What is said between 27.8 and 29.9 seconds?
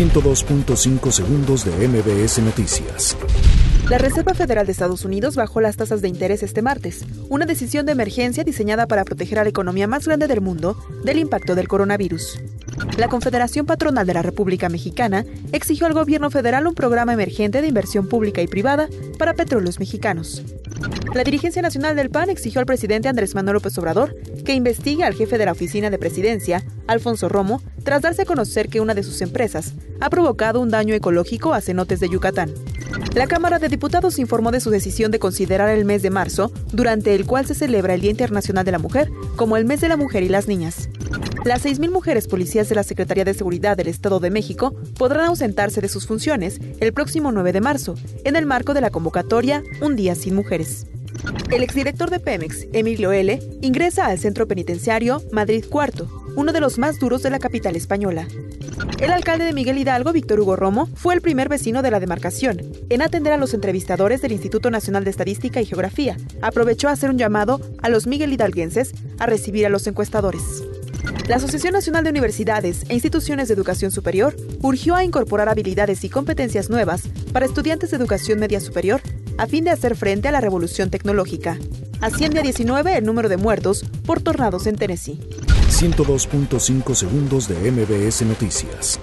tras darse a conocer que una de sus empresas